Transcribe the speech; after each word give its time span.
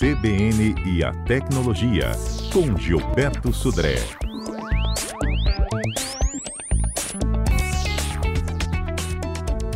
CBN 0.00 0.74
e 0.86 1.04
a 1.04 1.12
Tecnologia, 1.24 2.12
com 2.50 2.74
Gilberto 2.74 3.52
Sudré. 3.52 3.96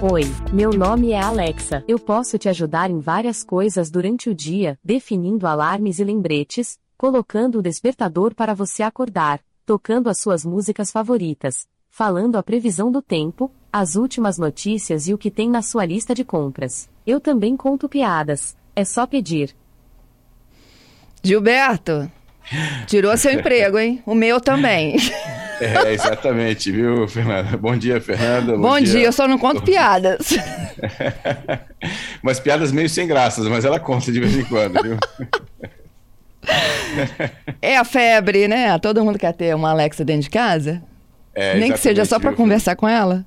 Oi, 0.01 0.23
meu 0.51 0.71
nome 0.71 1.11
é 1.11 1.21
Alexa. 1.21 1.85
Eu 1.87 1.99
posso 1.99 2.39
te 2.39 2.49
ajudar 2.49 2.91
em 2.91 3.01
várias 3.01 3.45
coisas 3.45 3.91
durante 3.91 4.31
o 4.31 4.35
dia, 4.35 4.79
definindo 4.83 5.47
alarmes 5.47 5.99
e 5.99 6.05
lembretes, 6.05 6.79
colocando 6.97 7.59
o 7.59 7.63
despertador 7.63 8.35
para 8.35 8.55
você 8.55 8.83
acordar, 8.83 9.41
tocando 9.67 10.09
as 10.09 10.21
suas 10.21 10.43
músicas 10.43 10.91
favoritas, 10.91 11.67
falando 11.91 12.37
a 12.37 12.43
previsão 12.43 12.91
do 12.91 13.03
tempo, 13.03 13.51
as 13.71 13.95
últimas 13.95 14.39
notícias 14.39 15.07
e 15.07 15.13
o 15.13 15.19
que 15.19 15.31
tem 15.31 15.51
na 15.51 15.61
sua 15.61 15.85
lista 15.85 16.15
de 16.15 16.25
compras. 16.25 16.89
Eu 17.07 17.21
também 17.21 17.55
conto 17.59 17.91
piadas. 17.91 18.57
É 18.75 18.87
só 18.87 19.07
pedir. 19.07 19.55
Gilberto, 21.25 22.11
tirou 22.87 23.17
seu 23.17 23.33
emprego, 23.35 23.79
hein? 23.79 24.03
O 24.05 24.15
meu 24.15 24.41
também. 24.41 24.97
É, 25.61 25.93
exatamente, 25.93 26.71
viu, 26.71 27.09
Fernanda? 27.09 27.57
Bom 27.57 27.77
dia, 27.77 28.01
Fernanda. 28.01 28.53
Bom, 28.53 28.61
Bom 28.63 28.81
dia. 28.81 28.93
dia. 28.93 29.05
eu 29.07 29.13
só 29.13 29.27
não 29.27 29.39
conto 29.39 29.63
piadas. 29.63 30.35
mas 32.23 32.39
piadas 32.39 32.71
meio 32.71 32.89
sem 32.89 33.07
graças, 33.07 33.47
mas 33.49 33.65
ela 33.65 33.81
conta 33.81 34.13
de 34.13 34.21
vez 34.21 34.37
em 34.37 34.45
quando, 34.45 34.83
viu? 34.83 34.99
É 37.63 37.77
a 37.77 37.85
febre, 37.85 38.47
né? 38.47 38.79
Todo 38.79 39.03
mundo 39.05 39.19
quer 39.19 39.33
ter 39.33 39.55
uma 39.55 39.71
Alexa 39.71 40.05
dentro 40.05 40.23
de 40.23 40.31
casa. 40.31 40.83
É, 41.35 41.59
Nem 41.59 41.73
que 41.73 41.79
seja 41.79 42.05
só 42.05 42.21
para 42.21 42.33
conversar 42.33 42.77
com 42.77 42.89
ela. 42.89 43.25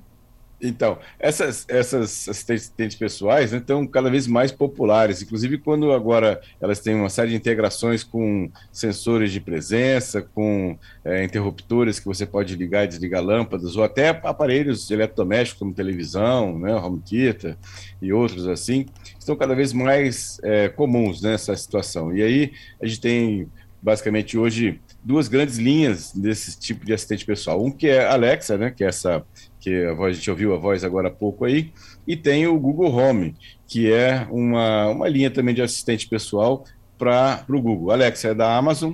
Então, 0.60 0.98
essas, 1.20 1.64
essas 1.68 2.28
assistentes 2.28 2.96
pessoais 2.96 3.52
né, 3.52 3.58
estão 3.58 3.86
cada 3.86 4.10
vez 4.10 4.26
mais 4.26 4.50
populares, 4.50 5.22
inclusive 5.22 5.58
quando 5.58 5.92
agora 5.92 6.40
elas 6.60 6.80
têm 6.80 6.96
uma 6.96 7.08
série 7.08 7.30
de 7.30 7.36
integrações 7.36 8.02
com 8.02 8.50
sensores 8.72 9.30
de 9.30 9.40
presença, 9.40 10.20
com 10.20 10.76
é, 11.04 11.22
interruptores 11.22 12.00
que 12.00 12.06
você 12.06 12.26
pode 12.26 12.56
ligar 12.56 12.84
e 12.84 12.88
desligar 12.88 13.22
lâmpadas, 13.22 13.76
ou 13.76 13.84
até 13.84 14.08
aparelhos 14.08 14.90
eletrodomésticos 14.90 15.60
como 15.60 15.72
televisão, 15.72 16.58
né, 16.58 16.74
home 16.74 17.00
theater 17.00 17.56
e 18.02 18.12
outros 18.12 18.48
assim, 18.48 18.86
estão 19.16 19.36
cada 19.36 19.54
vez 19.54 19.72
mais 19.72 20.40
é, 20.42 20.68
comuns 20.68 21.22
nessa 21.22 21.54
situação. 21.56 22.12
E 22.12 22.22
aí 22.22 22.52
a 22.82 22.86
gente 22.86 23.00
tem 23.00 23.48
basicamente 23.80 24.36
hoje 24.36 24.80
duas 25.08 25.26
grandes 25.26 25.56
linhas 25.56 26.12
desse 26.12 26.60
tipo 26.60 26.84
de 26.84 26.92
assistente 26.92 27.24
pessoal. 27.24 27.64
Um 27.64 27.70
que 27.70 27.88
é 27.88 28.04
a 28.04 28.12
Alexa, 28.12 28.58
né, 28.58 28.70
que 28.70 28.84
é 28.84 28.88
essa 28.88 29.24
que 29.58 29.86
a, 29.86 30.12
gente 30.12 30.30
ouviu 30.30 30.54
a 30.54 30.58
voz 30.58 30.84
agora 30.84 31.08
há 31.08 31.10
pouco 31.10 31.46
aí, 31.46 31.72
e 32.06 32.14
tem 32.14 32.46
o 32.46 32.60
Google 32.60 32.94
Home, 32.94 33.34
que 33.66 33.90
é 33.90 34.28
uma, 34.30 34.88
uma 34.88 35.08
linha 35.08 35.30
também 35.30 35.54
de 35.54 35.62
assistente 35.62 36.06
pessoal 36.06 36.62
para 36.98 37.42
o 37.48 37.58
Google. 37.58 37.90
Alexa 37.90 38.28
é 38.28 38.34
da 38.34 38.54
Amazon 38.54 38.92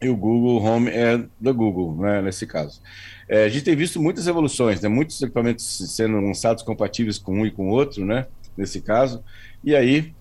e 0.00 0.08
o 0.08 0.16
Google 0.16 0.62
Home 0.62 0.88
é 0.88 1.22
da 1.38 1.52
Google, 1.52 1.94
né, 1.94 2.22
nesse 2.22 2.46
caso. 2.46 2.80
É, 3.28 3.44
a 3.44 3.48
gente 3.50 3.64
tem 3.64 3.76
visto 3.76 4.00
muitas 4.00 4.26
evoluções, 4.26 4.80
né, 4.80 4.88
muitos 4.88 5.20
equipamentos 5.20 5.94
sendo 5.94 6.18
lançados 6.20 6.62
compatíveis 6.62 7.18
com 7.18 7.40
um 7.40 7.46
e 7.46 7.50
com 7.50 7.68
o 7.68 7.70
outro, 7.70 8.02
né, 8.02 8.26
nesse 8.56 8.80
caso, 8.80 9.22
e 9.62 9.76
aí 9.76 10.14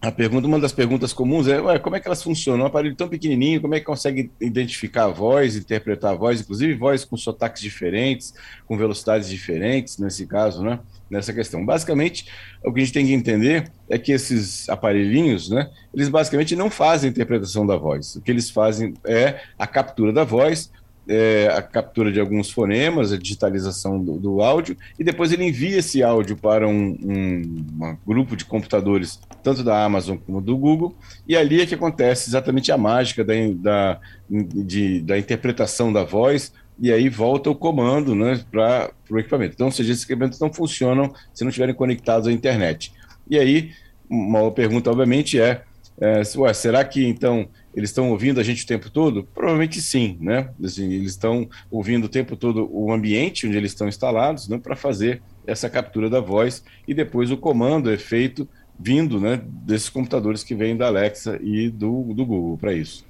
a 0.00 0.12
pergunta, 0.12 0.46
uma 0.46 0.60
das 0.60 0.72
perguntas 0.72 1.12
comuns 1.12 1.48
é, 1.48 1.60
ué, 1.60 1.78
como 1.78 1.96
é 1.96 2.00
que 2.00 2.06
elas 2.06 2.22
funcionam? 2.22 2.64
Um 2.64 2.66
aparelho 2.68 2.94
tão 2.94 3.08
pequenininho, 3.08 3.60
como 3.60 3.74
é 3.74 3.80
que 3.80 3.86
consegue 3.86 4.30
identificar 4.40 5.04
a 5.04 5.08
voz, 5.08 5.56
interpretar 5.56 6.12
a 6.12 6.14
voz, 6.14 6.40
inclusive 6.40 6.74
voz 6.74 7.04
com 7.04 7.16
sotaques 7.16 7.60
diferentes, 7.60 8.32
com 8.66 8.76
velocidades 8.76 9.28
diferentes, 9.28 9.98
nesse 9.98 10.24
caso, 10.24 10.62
né? 10.62 10.78
Nessa 11.10 11.32
questão. 11.32 11.66
Basicamente, 11.66 12.26
o 12.64 12.72
que 12.72 12.80
a 12.80 12.84
gente 12.84 12.92
tem 12.92 13.06
que 13.06 13.12
entender 13.12 13.72
é 13.88 13.98
que 13.98 14.12
esses 14.12 14.68
aparelhinhos, 14.68 15.50
né? 15.50 15.68
Eles 15.92 16.08
basicamente 16.08 16.54
não 16.54 16.70
fazem 16.70 17.10
interpretação 17.10 17.66
da 17.66 17.76
voz. 17.76 18.14
O 18.14 18.20
que 18.20 18.30
eles 18.30 18.50
fazem 18.50 18.94
é 19.04 19.40
a 19.58 19.66
captura 19.66 20.12
da 20.12 20.22
voz, 20.22 20.70
é, 21.08 21.48
a 21.48 21.62
captura 21.62 22.12
de 22.12 22.20
alguns 22.20 22.50
fonemas, 22.50 23.12
a 23.12 23.18
digitalização 23.18 24.02
do, 24.02 24.18
do, 24.18 24.42
áudio, 24.42 24.76
e 24.98 25.02
depois 25.02 25.32
ele 25.32 25.44
envia 25.44 25.78
esse 25.78 26.02
áudio 26.02 26.36
para 26.36 26.68
um, 26.68 26.98
um, 27.02 27.96
grupo 28.06 28.36
de 28.36 28.44
computadores, 28.44 29.18
tanto 29.42 29.64
da 29.64 29.82
Amazon 29.82 30.18
como 30.18 30.40
do 30.40 30.56
Google, 30.56 30.94
e 31.26 31.34
ali 31.34 31.62
é 31.62 31.66
que 31.66 31.74
acontece 31.74 32.28
exatamente 32.28 32.70
a 32.70 32.76
mágica 32.76 33.24
da, 33.24 33.34
da, 33.54 34.00
de, 34.28 35.00
da 35.00 35.18
interpretação 35.18 35.90
da 35.90 36.04
voz, 36.04 36.52
e 36.78 36.92
aí 36.92 37.08
volta 37.08 37.50
o 37.50 37.56
comando 37.56 38.14
né, 38.14 38.40
para 38.50 38.90
o 39.10 39.18
equipamento. 39.18 39.54
Então, 39.54 39.66
ou 39.66 39.72
seja, 39.72 39.90
esses 39.90 40.04
equipamentos 40.04 40.38
não 40.38 40.52
funcionam 40.52 41.12
se 41.34 41.42
não 41.42 41.48
estiverem 41.48 41.74
conectados 41.74 42.28
à 42.28 42.32
internet. 42.32 42.92
E 43.28 43.36
aí, 43.36 43.72
uma 44.08 44.50
pergunta, 44.52 44.90
obviamente, 44.90 45.40
é 45.40 45.62
é, 46.00 46.22
ué, 46.36 46.54
será 46.54 46.84
que 46.84 47.04
então 47.04 47.48
eles 47.74 47.90
estão 47.90 48.10
ouvindo 48.10 48.38
a 48.38 48.42
gente 48.42 48.64
o 48.64 48.66
tempo 48.66 48.88
todo? 48.90 49.24
Provavelmente 49.34 49.80
sim, 49.80 50.16
né? 50.20 50.50
Assim, 50.62 50.92
eles 50.92 51.10
estão 51.10 51.48
ouvindo 51.70 52.04
o 52.04 52.08
tempo 52.08 52.36
todo 52.36 52.68
o 52.70 52.92
ambiente 52.92 53.46
onde 53.46 53.56
eles 53.56 53.72
estão 53.72 53.88
instalados, 53.88 54.48
né, 54.48 54.58
para 54.58 54.76
fazer 54.76 55.22
essa 55.46 55.68
captura 55.68 56.08
da 56.08 56.20
voz 56.20 56.62
e 56.86 56.94
depois 56.94 57.30
o 57.30 57.36
comando 57.36 57.90
é 57.90 57.96
feito 57.96 58.48
vindo, 58.78 59.18
né, 59.18 59.40
desses 59.44 59.88
computadores 59.88 60.44
que 60.44 60.54
vêm 60.54 60.76
da 60.76 60.86
Alexa 60.86 61.38
e 61.42 61.68
do, 61.68 62.14
do 62.14 62.24
Google 62.24 62.56
para 62.56 62.72
isso. 62.72 63.07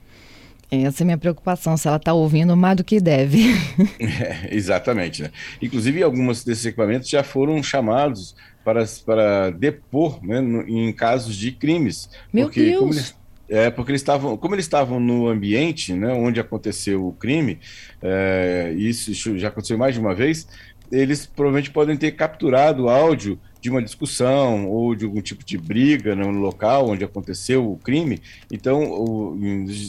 Essa 0.71 1.03
é 1.03 1.05
a 1.05 1.07
minha 1.07 1.19
preocupação, 1.19 1.77
se 1.77 1.89
ela 1.89 1.97
está 1.97 2.13
ouvindo 2.13 2.57
mais 2.57 2.77
do 2.77 2.85
que 2.85 3.01
deve. 3.01 3.39
É, 4.01 4.55
exatamente. 4.55 5.23
Né? 5.23 5.31
Inclusive, 5.63 6.03
alguns 6.03 6.45
desses 6.45 6.67
equipamentos 6.67 7.09
já 7.09 7.23
foram 7.23 7.63
chamados 7.63 8.35
para, 8.65 8.85
para 9.05 9.51
depor 9.51 10.23
né, 10.23 10.41
no, 10.41 10.69
em 10.69 10.93
casos 10.93 11.37
de 11.37 11.53
crimes. 11.53 12.11
Meu 12.33 12.47
porque, 12.47 12.65
Deus! 12.65 12.79
Como 12.79 12.93
eles, 12.93 13.17
é, 13.49 13.71
porque 13.71 13.93
eles 13.93 14.03
estavam, 14.03 14.37
como 14.37 14.55
eles 14.55 14.65
estavam 14.67 15.01
no 15.01 15.29
ambiente 15.29 15.95
né, 15.95 16.13
onde 16.13 16.39
aconteceu 16.39 17.07
o 17.07 17.13
crime, 17.13 17.59
é, 18.03 18.75
isso 18.77 19.39
já 19.39 19.49
aconteceu 19.49 19.79
mais 19.79 19.95
de 19.95 20.01
uma 20.01 20.15
vez, 20.15 20.47
eles 20.93 21.27
provavelmente 21.27 21.71
podem 21.71 21.97
ter 21.97 22.13
capturado 22.13 22.89
áudio 22.89 23.39
de 23.61 23.71
uma 23.71 23.83
discussão 23.83 24.69
ou 24.69 24.95
de 24.95 25.05
algum 25.05 25.21
tipo 25.21 25.45
de 25.45 25.59
briga 25.59 26.15
no 26.15 26.31
local 26.31 26.91
onde 26.91 27.05
aconteceu 27.05 27.71
o 27.71 27.77
crime. 27.77 28.21
Então, 28.51 28.83
o, 28.85 29.39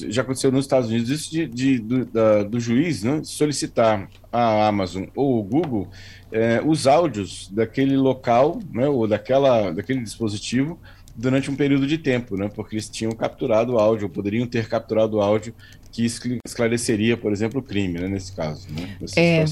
já 0.09 0.21
aconteceu 0.21 0.51
nos 0.51 0.65
Estados 0.65 0.89
Unidos 0.89 1.09
isso 1.09 1.31
de, 1.31 1.47
de 1.47 1.79
do, 1.79 2.05
da, 2.05 2.43
do, 2.43 2.59
juiz 2.59 3.03
né, 3.03 3.21
solicitar 3.23 4.09
à 4.31 4.67
Amazon 4.67 5.05
ou 5.15 5.39
o 5.39 5.43
Google 5.43 5.87
é, 6.31 6.61
os 6.65 6.87
áudios 6.87 7.49
daquele 7.51 7.97
local 7.97 8.59
né, 8.71 8.87
ou 8.87 9.07
daquela, 9.07 9.71
daquele 9.71 10.01
dispositivo 10.01 10.79
durante 11.19 11.51
um 11.51 11.55
período 11.55 11.85
de 11.85 11.97
tempo, 11.97 12.37
né? 12.37 12.49
Porque 12.53 12.75
eles 12.75 12.89
tinham 12.89 13.11
capturado 13.11 13.73
o 13.73 13.77
áudio, 13.77 14.05
ou 14.05 14.09
poderiam 14.09 14.47
ter 14.47 14.67
capturado 14.67 15.17
o 15.17 15.21
áudio 15.21 15.53
que 15.91 16.05
esclareceria, 16.45 17.17
por 17.17 17.31
exemplo, 17.31 17.59
o 17.59 17.63
crime, 17.63 17.99
né, 17.99 18.07
nesse 18.07 18.31
caso. 18.31 18.67
Né, 18.69 18.97
é. 19.17 19.43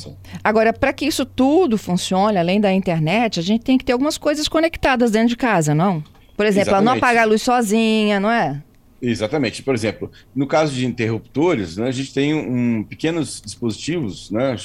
Agora, 0.44 0.72
para 0.72 0.94
que 0.94 1.05
isso 1.05 1.25
tudo 1.25 1.78
funcione, 1.78 2.38
além 2.38 2.61
da 2.61 2.72
internet, 2.72 3.39
a 3.39 3.44
gente 3.44 3.63
tem 3.63 3.78
que 3.78 3.83
ter 3.83 3.94
algumas 3.94 4.17
coisas 4.17 4.47
conectadas 4.47 5.11
dentro 5.11 5.29
de 5.29 5.35
casa, 5.35 5.75
não? 5.75 6.03
Por 6.38 6.45
exemplo, 6.45 6.69
ela 6.69 6.81
não 6.81 6.94
apagar 6.94 7.23
a 7.23 7.25
luz 7.25 7.41
sozinha, 7.41 8.19
não 8.19 8.29
é? 8.29 8.61
Exatamente. 9.02 9.62
Por 9.62 9.75
exemplo, 9.75 10.12
no 10.35 10.47
caso 10.47 10.74
de 10.74 10.85
interruptores, 10.85 11.78
né, 11.78 11.88
a 11.88 11.91
gente 11.91 12.13
tem 12.13 12.34
um, 12.34 12.84
pequenos 12.84 13.40
dispositivos, 13.40 14.31
né, 14.31 14.56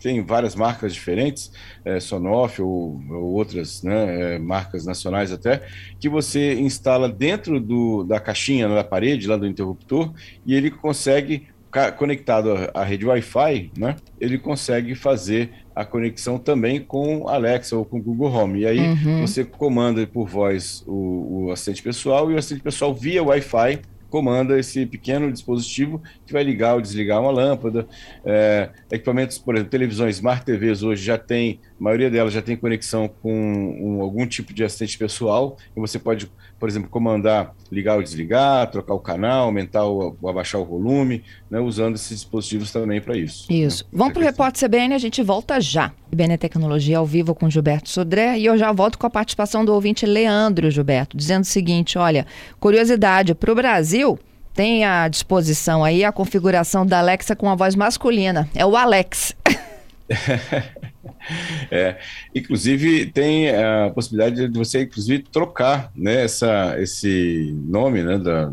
tem 0.00 0.24
várias 0.24 0.54
marcas 0.54 0.94
diferentes, 0.94 1.52
é, 1.84 2.00
Sonoff 2.00 2.60
ou, 2.60 3.00
ou 3.10 3.32
outras 3.34 3.82
né, 3.82 4.34
é, 4.34 4.38
marcas 4.38 4.86
nacionais 4.86 5.30
até, 5.30 5.62
que 6.00 6.08
você 6.08 6.54
instala 6.54 7.08
dentro 7.08 7.60
do, 7.60 8.02
da 8.02 8.18
caixinha 8.18 8.68
da 8.68 8.82
parede, 8.82 9.28
lá 9.28 9.36
do 9.36 9.46
interruptor, 9.46 10.12
e 10.44 10.54
ele 10.54 10.70
consegue, 10.70 11.48
conectado 11.96 12.70
à 12.74 12.84
rede 12.84 13.06
Wi-Fi, 13.06 13.72
né, 13.76 13.96
ele 14.20 14.38
consegue 14.38 14.94
fazer 14.94 15.50
a 15.74 15.84
conexão 15.84 16.38
também 16.38 16.80
com 16.80 17.28
Alexa 17.28 17.76
ou 17.76 17.84
com 17.84 18.00
Google 18.00 18.30
Home. 18.30 18.60
E 18.60 18.66
aí 18.66 18.78
uhum. 18.78 19.26
você 19.26 19.42
comanda 19.44 20.06
por 20.06 20.28
voz 20.28 20.84
o, 20.86 21.46
o 21.46 21.50
assistente 21.50 21.82
pessoal 21.82 22.30
e 22.30 22.34
o 22.34 22.38
assistente 22.38 22.62
pessoal 22.62 22.94
via 22.94 23.22
Wi-Fi 23.22 23.80
comanda 24.12 24.58
esse 24.58 24.84
pequeno 24.84 25.32
dispositivo 25.32 26.02
que 26.26 26.34
vai 26.34 26.44
ligar 26.44 26.74
ou 26.74 26.82
desligar 26.82 27.18
uma 27.18 27.30
lâmpada. 27.30 27.88
É, 28.22 28.68
equipamentos, 28.90 29.38
por 29.38 29.54
exemplo, 29.54 29.70
televisões, 29.70 30.16
smart 30.16 30.44
TVs 30.44 30.82
hoje 30.82 31.02
já 31.02 31.16
tem, 31.16 31.60
a 31.80 31.82
maioria 31.82 32.10
delas 32.10 32.34
já 32.34 32.42
tem 32.42 32.54
conexão 32.54 33.08
com 33.08 33.32
um, 33.32 34.02
algum 34.02 34.26
tipo 34.26 34.52
de 34.52 34.62
assistente 34.62 34.98
pessoal, 34.98 35.56
e 35.74 35.80
você 35.80 35.98
pode, 35.98 36.30
por 36.60 36.68
exemplo, 36.68 36.90
comandar 36.90 37.54
ligar 37.70 37.96
ou 37.96 38.02
desligar, 38.02 38.70
trocar 38.70 38.92
o 38.92 39.00
canal, 39.00 39.44
aumentar 39.44 39.84
ou, 39.84 40.14
ou 40.20 40.28
abaixar 40.28 40.60
o 40.60 40.66
volume, 40.66 41.24
né, 41.52 41.60
usando 41.60 41.96
esses 41.96 42.08
dispositivos 42.08 42.72
também 42.72 42.98
para 42.98 43.14
isso. 43.14 43.44
Isso. 43.52 43.84
Né? 43.84 43.90
Vamos 43.92 44.14
para 44.14 44.22
o 44.22 44.24
Repórter 44.24 44.66
CBN, 44.66 44.94
a 44.94 44.98
gente 44.98 45.22
volta 45.22 45.60
já. 45.60 45.92
CBN 46.10 46.38
Tecnologia 46.38 46.96
ao 46.96 47.04
vivo 47.04 47.34
com 47.34 47.50
Gilberto 47.50 47.90
Sodré 47.90 48.38
e 48.38 48.46
eu 48.46 48.56
já 48.56 48.72
volto 48.72 48.98
com 48.98 49.06
a 49.06 49.10
participação 49.10 49.62
do 49.62 49.74
ouvinte 49.74 50.06
Leandro 50.06 50.70
Gilberto, 50.70 51.14
dizendo 51.14 51.42
o 51.42 51.46
seguinte, 51.46 51.98
olha, 51.98 52.26
curiosidade, 52.58 53.34
para 53.34 53.52
o 53.52 53.54
Brasil 53.54 54.18
tem 54.54 54.86
à 54.86 55.06
disposição 55.08 55.84
aí 55.84 56.02
a 56.02 56.10
configuração 56.10 56.86
da 56.86 57.00
Alexa 57.00 57.36
com 57.36 57.50
a 57.50 57.54
voz 57.54 57.74
masculina, 57.74 58.48
é 58.54 58.64
o 58.64 58.74
Alex. 58.74 59.34
é, 61.70 61.98
inclusive 62.34 63.06
tem 63.06 63.50
a 63.50 63.90
possibilidade 63.94 64.48
de 64.48 64.58
você 64.58 64.82
inclusive 64.82 65.22
trocar 65.22 65.90
né, 65.94 66.24
essa, 66.24 66.74
esse 66.78 67.54
nome 67.66 68.02
né, 68.02 68.18
da, 68.18 68.52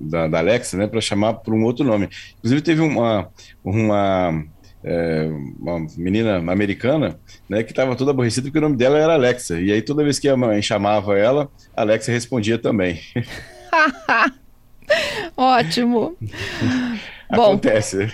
da, 0.00 0.28
da 0.28 0.38
Alexa 0.38 0.76
né, 0.76 0.86
para 0.86 1.00
chamar 1.00 1.34
por 1.34 1.54
um 1.54 1.64
outro 1.64 1.84
nome. 1.84 2.08
Inclusive 2.38 2.60
teve 2.60 2.80
uma, 2.80 3.28
uma, 3.64 4.44
é, 4.82 5.30
uma 5.58 5.86
menina 5.96 6.36
americana 6.36 7.18
né, 7.48 7.62
que 7.62 7.72
estava 7.72 7.96
toda 7.96 8.10
aborrecida 8.10 8.46
porque 8.46 8.58
o 8.58 8.62
nome 8.62 8.76
dela 8.76 8.98
era 8.98 9.14
Alexa. 9.14 9.60
E 9.60 9.72
aí 9.72 9.82
toda 9.82 10.04
vez 10.04 10.18
que 10.18 10.28
a 10.28 10.36
mãe 10.36 10.60
chamava 10.62 11.18
ela, 11.18 11.48
a 11.76 11.82
Alexa 11.82 12.12
respondia 12.12 12.58
também. 12.58 13.00
Ótimo. 15.36 16.16
Acontece. 17.28 18.08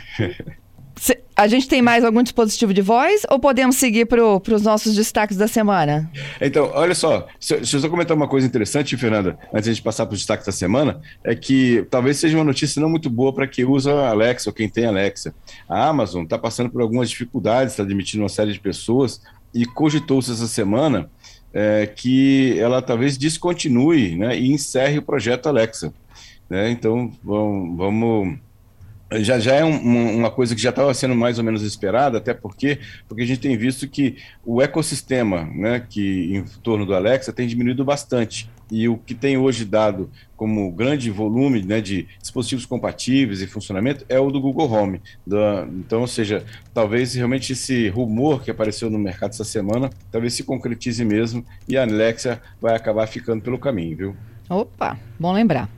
A 1.41 1.49
gente 1.49 1.67
tem 1.67 1.81
mais 1.81 2.05
algum 2.05 2.23
dispositivo 2.23 2.75
de 2.75 2.83
voz 2.83 3.23
ou 3.31 3.39
podemos 3.39 3.77
seguir 3.77 4.05
para 4.05 4.23
os 4.23 4.61
nossos 4.61 4.95
destaques 4.95 5.39
da 5.39 5.49
semana? 5.49 6.13
Então, 6.39 6.71
olha 6.75 6.95
só, 6.95 7.27
deixa 7.41 7.77
eu 7.77 7.81
só 7.81 7.89
comentar 7.89 8.15
uma 8.15 8.29
coisa 8.29 8.47
interessante, 8.47 8.95
Fernanda, 8.95 9.39
antes 9.51 9.75
de 9.75 9.81
passar 9.81 10.05
para 10.05 10.13
os 10.13 10.21
destaques 10.21 10.45
da 10.45 10.53
semana, 10.53 11.01
é 11.25 11.35
que 11.35 11.87
talvez 11.91 12.19
seja 12.19 12.37
uma 12.37 12.45
notícia 12.45 12.79
não 12.79 12.91
muito 12.91 13.09
boa 13.09 13.33
para 13.33 13.47
quem 13.47 13.65
usa 13.65 13.91
Alexa 13.91 14.51
ou 14.51 14.55
quem 14.55 14.69
tem 14.69 14.85
Alexa. 14.85 15.35
A 15.67 15.89
Amazon 15.89 16.25
está 16.25 16.37
passando 16.37 16.69
por 16.69 16.83
algumas 16.83 17.09
dificuldades, 17.09 17.73
está 17.73 17.85
demitindo 17.85 18.23
uma 18.23 18.29
série 18.29 18.53
de 18.53 18.61
pessoas 18.61 19.23
e 19.55 19.65
cogitou-se 19.65 20.31
essa 20.31 20.47
semana 20.47 21.11
é, 21.55 21.87
que 21.87 22.55
ela 22.59 22.83
talvez 22.83 23.17
descontinue 23.17 24.15
né, 24.15 24.39
e 24.39 24.53
encerre 24.53 24.99
o 24.99 25.03
projeto 25.03 25.49
Alexa. 25.49 25.91
Né? 26.51 26.71
Então, 26.71 27.11
vamos, 27.25 27.79
vamos 27.79 28.39
já, 29.19 29.39
já 29.39 29.55
é 29.55 29.65
um, 29.65 30.19
uma 30.19 30.31
coisa 30.31 30.55
que 30.55 30.61
já 30.61 30.71
estava 30.71 30.93
sendo 30.95 31.15
mais 31.15 31.39
ou 31.39 31.45
menos 31.45 31.62
esperada, 31.62 32.19
até 32.19 32.33
porque, 32.33 32.79
porque 33.09 33.23
a 33.23 33.27
gente 33.27 33.41
tem 33.41 33.57
visto 33.57 33.89
que 33.89 34.17
o 34.45 34.62
ecossistema 34.62 35.45
né, 35.45 35.85
que 35.89 36.37
em 36.37 36.45
torno 36.62 36.87
do 36.87 36.95
Alexa 36.95 37.33
tem 37.33 37.49
diminuído 37.49 37.85
bastante. 37.85 38.49
E 38.71 38.89
o 38.89 38.97
que 38.97 39.17
tem 39.17 39.37
hoje 39.37 39.65
dado 39.65 40.09
como 40.37 40.71
grande 40.71 41.11
volume 41.11 41.61
né, 41.61 41.81
de 41.81 42.07
dispositivos 42.21 42.65
compatíveis 42.65 43.43
e 43.43 43.47
funcionamento 43.49 44.07
é 44.09 44.21
o 44.21 44.31
do 44.31 44.41
Google 44.41 44.71
Home. 44.71 45.03
Da, 45.27 45.67
então, 45.73 46.03
ou 46.03 46.06
seja, 46.06 46.45
talvez 46.73 47.15
realmente 47.15 47.53
esse 47.53 47.89
rumor 47.89 48.45
que 48.45 48.51
apareceu 48.51 48.89
no 48.89 48.99
mercado 48.99 49.31
essa 49.31 49.43
semana, 49.43 49.91
talvez 50.13 50.35
se 50.35 50.45
concretize 50.45 51.05
mesmo 51.05 51.45
e 51.67 51.77
a 51.77 51.83
Alexa 51.83 52.41
vai 52.61 52.77
acabar 52.77 53.09
ficando 53.09 53.43
pelo 53.43 53.59
caminho, 53.59 53.97
viu? 53.97 54.17
Opa, 54.49 54.97
bom 55.19 55.33
lembrar. 55.33 55.69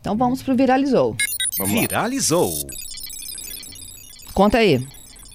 Então 0.00 0.16
vamos 0.16 0.42
para 0.42 0.52
o 0.52 0.56
Viralizou. 0.56 1.16
Vamos 1.60 1.78
Viralizou. 1.78 2.50
Lá. 2.50 2.70
Conta 4.32 4.58
aí. 4.58 4.82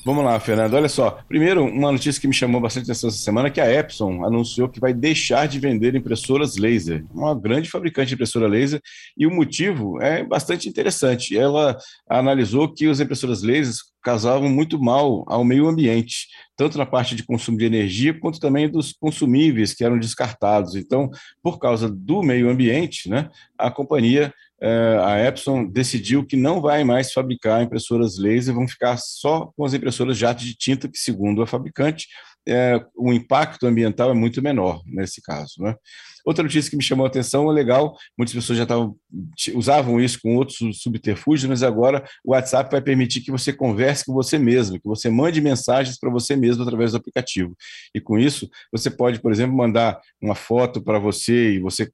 Vamos 0.04 0.25
lá, 0.25 0.39
Fernando. 0.39 0.74
Olha 0.74 0.89
só. 0.89 1.19
Primeiro, 1.27 1.63
uma 1.63 1.92
notícia 1.92 2.19
que 2.19 2.27
me 2.27 2.33
chamou 2.33 2.60
bastante 2.60 2.86
atenção 2.86 3.10
essa 3.10 3.19
semana 3.19 3.48
é 3.48 3.51
que 3.51 3.62
a 3.62 3.72
Epson 3.72 4.25
anunciou 4.25 4.68
que 4.68 4.80
vai 4.80 4.92
deixar 4.92 5.48
de 5.48 5.60
vender 5.60 5.94
impressoras 5.95 6.57
laser. 6.57 7.06
Uma 7.13 7.39
grande 7.39 7.69
fabricante 7.69 8.10
de 8.10 8.13
impressora 8.16 8.48
laser. 8.48 8.81
E 9.16 9.27
o 9.27 9.31
motivo 9.31 10.01
é 10.01 10.24
bastante 10.24 10.68
interessante. 10.68 11.38
Ela 11.38 11.77
analisou 12.10 12.74
que 12.74 12.88
as 12.88 13.00
impressoras 13.00 13.44
lasers 13.44 13.83
causavam 14.04 14.50
muito 14.50 14.80
mal 14.80 15.24
ao 15.27 15.44
meio 15.44 15.68
ambiente, 15.68 16.27
tanto 16.56 16.77
na 16.77 16.86
parte 16.88 17.16
de 17.16 17.24
consumo 17.24 17.57
de 17.57 17.66
energia, 17.66 18.19
quanto 18.19 18.39
também 18.39 18.69
dos 18.69 18.94
consumíveis 18.94 19.74
que 19.74 19.83
eram 19.83 20.00
descartados. 20.00 20.75
Então, 20.75 21.10
por 21.42 21.60
causa 21.60 21.89
do 21.89 22.22
meio 22.22 22.50
ambiente, 22.50 23.10
né, 23.10 23.30
a 23.57 23.72
companhia 23.72 24.31
a 25.03 25.19
Epson 25.19 25.65
decidiu 25.65 26.25
que 26.25 26.35
não 26.35 26.59
vai 26.59 26.83
mais 26.83 27.13
fabricar 27.13 27.62
impressoras 27.62 28.17
laser, 28.17 28.53
vão 28.53 28.67
ficar 28.67 28.97
só 28.97 29.51
com 29.56 29.63
as 29.63 29.73
impressoras 29.73 30.17
jato 30.17 30.44
de 30.44 30.56
tinta, 30.56 30.89
que, 30.89 30.97
segundo 30.97 31.41
a 31.41 31.47
fabricante, 31.47 32.07
é, 32.47 32.83
o 32.95 33.13
impacto 33.13 33.65
ambiental 33.65 34.12
é 34.12 34.13
muito 34.13 34.41
menor 34.41 34.81
nesse 34.85 35.21
caso. 35.21 35.53
Né? 35.59 35.75
Outra 36.25 36.44
notícia 36.44 36.69
que 36.69 36.77
me 36.77 36.83
chamou 36.83 37.06
a 37.06 37.10
atenção 37.10 37.50
é 37.50 37.54
legal, 37.54 37.95
muitas 38.18 38.33
pessoas 38.33 38.57
já 38.57 38.63
estavam, 38.63 38.95
usavam 39.54 40.01
isso 40.01 40.19
com 40.22 40.36
outros 40.36 40.57
subterfúgios, 40.81 41.48
mas 41.48 41.63
agora 41.63 42.04
o 42.24 42.31
WhatsApp 42.31 42.72
vai 42.72 42.81
permitir 42.81 43.22
que 43.22 43.31
você 43.31 43.54
converse 43.54 44.06
com 44.06 44.13
você 44.13 44.38
mesmo, 44.38 44.80
que 44.80 44.88
você 44.88 45.10
mande 45.10 45.39
mensagens 45.39 46.00
para 46.00 46.10
você 46.10 46.36
mesmo 46.36 46.63
através 46.63 46.92
do 46.92 46.98
aplicativo. 46.98 47.56
E 47.94 48.01
com 48.01 48.18
isso, 48.18 48.50
você 48.72 48.89
pode, 48.89 49.19
por 49.19 49.31
exemplo, 49.31 49.56
mandar 49.56 50.00
uma 50.22 50.36
foto 50.36 50.81
para 50.81 50.98
você 50.98 51.54
e 51.54 51.60
você 51.60 51.89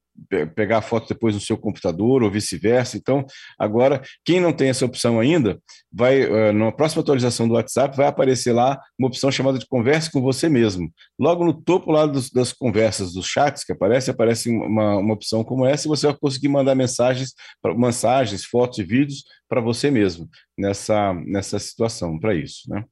pegar 0.56 0.80
a 0.80 0.82
foto 0.82 1.08
depois 1.08 1.34
no 1.34 1.42
seu 1.42 1.58
computador 1.58 2.22
ou 2.22 2.30
vice-versa. 2.30 2.98
Então, 2.98 3.26
agora, 3.58 4.02
quem 4.24 4.40
não 4.40 4.54
tem 4.54 4.70
essa 4.70 4.86
opção 4.86 5.20
ainda, 5.20 5.60
vai 5.92 6.22
eh, 6.22 6.52
na 6.52 6.72
próxima 6.72 7.02
atualização 7.02 7.48
do 7.48 7.56
WhatsApp 7.56 7.96
vai 7.96 8.08
aparecer 8.08 8.54
lá 8.54 8.80
uma 9.00 9.08
opção 9.08 9.32
chamada 9.32 9.58
de 9.58 9.66
converse 9.66 10.12
com 10.12 10.22
você 10.22 10.48
mesmo. 10.48 10.92
Logo 11.20 11.44
no 11.44 11.54
topo 11.54 11.92
lá 11.92 12.06
dos, 12.06 12.30
das 12.30 12.54
conversas, 12.54 13.14
dos 13.14 13.26
chats 13.26 13.64
que 13.64 13.72
aparece, 13.72 14.12
aparece 14.12 14.21
uma, 14.50 14.98
uma 14.98 15.14
opção 15.14 15.44
como 15.44 15.66
essa 15.66 15.88
e 15.88 15.90
você 15.90 16.08
vai 16.08 16.16
conseguir 16.16 16.48
mandar 16.48 16.76
mensagens, 16.76 17.34
mensagens, 17.78 18.46
fotos 18.46 18.80
e 18.80 18.84
vídeos 18.84 19.24
para 19.48 19.62
você 19.62 19.92
mesmo 19.92 20.30
nessa, 20.58 21.14
nessa 21.26 21.60
situação, 21.60 22.20
para 22.20 22.36
isso. 22.36 22.70
Né? 22.70 22.84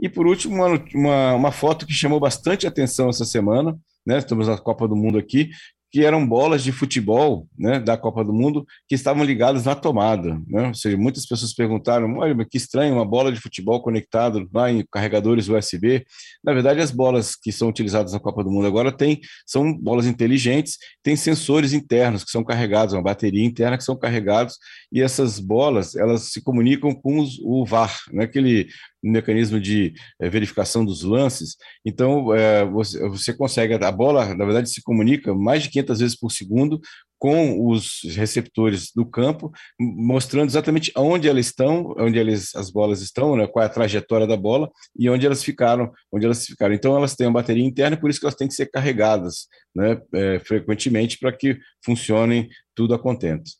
E 0.00 0.08
por 0.08 0.26
último, 0.26 0.54
uma, 0.54 0.84
uma, 0.94 1.34
uma 1.34 1.52
foto 1.52 1.86
que 1.86 1.92
chamou 1.92 2.20
bastante 2.20 2.66
atenção 2.66 3.08
essa 3.08 3.24
semana, 3.24 3.76
né? 4.06 4.18
Estamos 4.18 4.48
na 4.48 4.56
Copa 4.56 4.86
do 4.86 4.96
Mundo 4.96 5.18
aqui, 5.18 5.50
que 5.90 6.04
eram 6.04 6.26
bolas 6.26 6.62
de 6.62 6.70
futebol 6.70 7.46
né, 7.58 7.80
da 7.80 7.96
Copa 7.96 8.24
do 8.24 8.32
Mundo 8.32 8.66
que 8.86 8.94
estavam 8.94 9.24
ligadas 9.24 9.64
na 9.64 9.74
tomada. 9.74 10.40
Né? 10.46 10.68
Ou 10.68 10.74
seja, 10.74 10.96
muitas 10.96 11.26
pessoas 11.26 11.54
perguntaram: 11.54 12.18
olha, 12.18 12.36
que 12.44 12.56
estranho, 12.56 12.94
uma 12.94 13.04
bola 13.04 13.32
de 13.32 13.40
futebol 13.40 13.80
conectada 13.82 14.44
lá 14.52 14.70
em 14.70 14.84
carregadores 14.90 15.48
USB. 15.48 16.04
Na 16.44 16.52
verdade, 16.52 16.80
as 16.80 16.90
bolas 16.90 17.34
que 17.34 17.50
são 17.50 17.68
utilizadas 17.68 18.12
na 18.12 18.20
Copa 18.20 18.44
do 18.44 18.50
Mundo 18.50 18.66
agora 18.66 18.92
têm, 18.92 19.20
são 19.46 19.72
bolas 19.72 20.06
inteligentes, 20.06 20.76
têm 21.02 21.16
sensores 21.16 21.72
internos 21.72 22.24
que 22.24 22.30
são 22.30 22.44
carregados, 22.44 22.94
uma 22.94 23.02
bateria 23.02 23.44
interna 23.44 23.78
que 23.78 23.84
são 23.84 23.98
carregados, 23.98 24.56
e 24.92 25.00
essas 25.00 25.38
bolas 25.38 25.94
elas 25.96 26.32
se 26.32 26.42
comunicam 26.42 26.94
com 26.94 27.18
os, 27.18 27.38
o 27.42 27.64
VAR, 27.64 27.96
né, 28.12 28.24
aquele 28.24 28.68
mecanismo 29.02 29.60
de 29.60 29.94
é, 30.20 30.28
verificação 30.28 30.84
dos 30.84 31.02
lances. 31.02 31.56
Então, 31.84 32.34
é, 32.34 32.64
você, 32.64 33.08
você 33.08 33.32
consegue, 33.32 33.74
a 33.74 33.92
bola, 33.92 34.34
na 34.34 34.44
verdade, 34.44 34.70
se 34.70 34.82
comunica 34.82 35.34
mais 35.34 35.62
de 35.62 35.70
500 35.70 35.98
vezes 36.00 36.18
por 36.18 36.30
segundo 36.30 36.80
com 37.18 37.68
os 37.68 38.00
receptores 38.14 38.92
do 38.94 39.04
campo, 39.04 39.52
mostrando 39.78 40.48
exatamente 40.48 40.92
onde 40.96 41.28
elas 41.28 41.46
estão, 41.46 41.94
onde 41.98 42.18
eles, 42.18 42.54
as 42.54 42.70
bolas 42.70 43.02
estão, 43.02 43.36
né, 43.36 43.46
qual 43.46 43.64
é 43.64 43.66
a 43.66 43.70
trajetória 43.70 44.26
da 44.26 44.36
bola 44.36 44.70
e 44.96 45.10
onde 45.10 45.26
elas 45.26 45.42
ficaram, 45.42 45.90
onde 46.12 46.24
elas 46.24 46.46
ficaram. 46.46 46.74
Então 46.74 46.96
elas 46.96 47.16
têm 47.16 47.26
uma 47.26 47.40
bateria 47.40 47.64
interna, 47.64 47.96
por 47.96 48.08
isso 48.08 48.20
que 48.20 48.26
elas 48.26 48.36
têm 48.36 48.46
que 48.46 48.54
ser 48.54 48.66
carregadas, 48.66 49.48
né, 49.74 50.00
é, 50.14 50.38
frequentemente 50.38 51.18
para 51.18 51.32
que 51.32 51.58
funcionem 51.84 52.48
tudo 52.74 52.94
a 52.94 52.98
contento. 52.98 53.50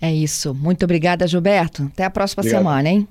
É 0.00 0.12
isso. 0.12 0.52
Muito 0.52 0.84
obrigada, 0.84 1.26
Gilberto. 1.26 1.84
Até 1.84 2.04
a 2.04 2.10
próxima 2.10 2.42
Obrigado. 2.42 2.60
semana, 2.60 2.88
hein? 2.88 3.08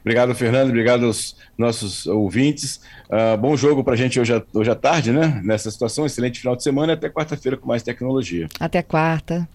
Obrigado, 0.00 0.34
Fernando. 0.34 0.68
Obrigado 0.68 1.06
aos 1.06 1.36
nossos 1.56 2.06
ouvintes. 2.06 2.80
Uh, 3.08 3.36
bom 3.36 3.56
jogo 3.56 3.84
para 3.84 3.94
a 3.94 3.96
gente 3.96 4.18
hoje, 4.18 4.32
hoje 4.52 4.70
à 4.70 4.74
tarde, 4.74 5.12
né? 5.12 5.40
Nessa 5.44 5.70
situação. 5.70 6.06
Excelente 6.06 6.40
final 6.40 6.56
de 6.56 6.62
semana 6.62 6.94
até 6.94 7.08
quarta-feira 7.08 7.56
com 7.56 7.66
mais 7.66 7.82
tecnologia. 7.82 8.48
Até 8.58 8.82
quarta. 8.82 9.48